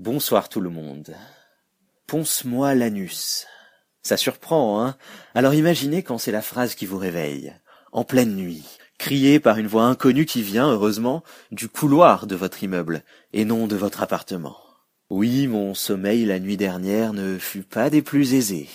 [0.00, 1.14] Bonsoir tout le monde.
[2.08, 3.46] Ponce-moi l'anus.
[4.02, 4.96] Ça surprend, hein
[5.36, 7.54] Alors imaginez quand c'est la phrase qui vous réveille,
[7.92, 8.64] en pleine nuit,
[8.98, 11.22] criée par une voix inconnue qui vient, heureusement,
[11.52, 14.56] du couloir de votre immeuble, et non de votre appartement.
[15.10, 18.68] Oui, mon sommeil la nuit dernière ne fut pas des plus aisés.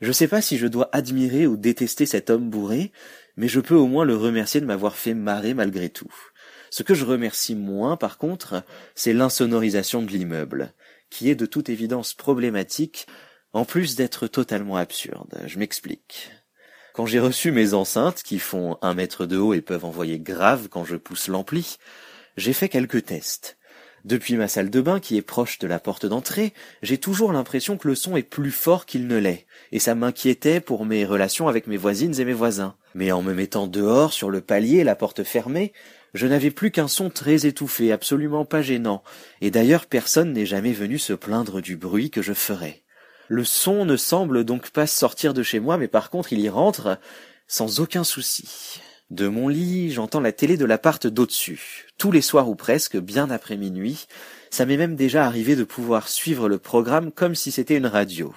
[0.00, 2.90] Je sais pas si je dois admirer ou détester cet homme bourré,
[3.36, 6.14] mais je peux au moins le remercier de m'avoir fait marrer malgré tout.
[6.76, 8.62] Ce que je remercie moins, par contre,
[8.94, 10.74] c'est l'insonorisation de l'immeuble,
[11.08, 13.06] qui est de toute évidence problématique,
[13.54, 15.40] en plus d'être totalement absurde.
[15.46, 16.32] Je m'explique.
[16.92, 20.68] Quand j'ai reçu mes enceintes, qui font un mètre de haut et peuvent envoyer grave
[20.68, 21.78] quand je pousse l'ampli,
[22.36, 23.56] j'ai fait quelques tests.
[24.06, 27.76] Depuis ma salle de bain, qui est proche de la porte d'entrée, j'ai toujours l'impression
[27.76, 31.48] que le son est plus fort qu'il ne l'est, et ça m'inquiétait pour mes relations
[31.48, 32.76] avec mes voisines et mes voisins.
[32.94, 35.72] Mais en me mettant dehors, sur le palier, la porte fermée,
[36.14, 39.02] je n'avais plus qu'un son très étouffé, absolument pas gênant,
[39.40, 42.84] et d'ailleurs personne n'est jamais venu se plaindre du bruit que je ferais.
[43.26, 46.48] Le son ne semble donc pas sortir de chez moi, mais par contre il y
[46.48, 47.00] rentre
[47.48, 48.80] sans aucun souci.
[49.10, 53.30] De mon lit, j'entends la télé de l'appart d'au-dessus, tous les soirs ou presque, bien
[53.30, 54.06] après minuit.
[54.50, 58.34] Ça m'est même déjà arrivé de pouvoir suivre le programme comme si c'était une radio.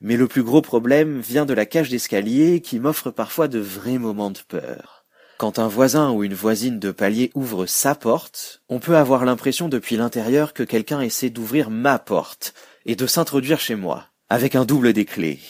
[0.00, 3.98] Mais le plus gros problème vient de la cage d'escalier qui m'offre parfois de vrais
[3.98, 5.04] moments de peur.
[5.36, 9.68] Quand un voisin ou une voisine de palier ouvre sa porte, on peut avoir l'impression
[9.68, 12.54] depuis l'intérieur que quelqu'un essaie d'ouvrir ma porte
[12.86, 15.40] et de s'introduire chez moi, avec un double des clés.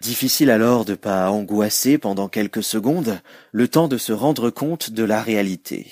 [0.00, 3.20] Difficile alors de pas angoisser pendant quelques secondes,
[3.52, 5.90] le temps de se rendre compte de la réalité.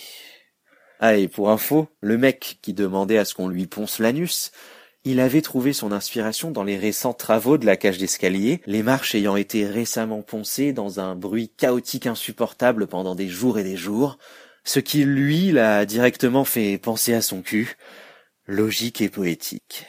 [1.01, 4.53] Ah, et pour info, le mec qui demandait à ce qu'on lui ponce l'anus
[5.07, 9.15] il avait trouvé son inspiration dans les récents travaux de la cage d'escalier, les marches
[9.15, 14.19] ayant été récemment poncées dans un bruit chaotique insupportable pendant des jours et des jours,
[14.65, 17.77] ce qui lui l'a directement fait penser à son cul,
[18.47, 19.87] logique et poétique.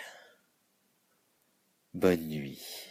[1.95, 2.86] Bonne nuit.